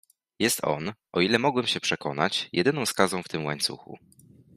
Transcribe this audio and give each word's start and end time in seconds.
"Jest 0.39 0.63
on, 0.65 0.93
o 1.11 1.21
ile 1.21 1.39
mogłem 1.39 1.67
się 1.67 1.79
przekonać, 1.79 2.49
jedyną 2.53 2.85
skazą 2.85 3.23
w 3.23 3.27
tym 3.27 3.45
łańcuchu." 3.45 3.99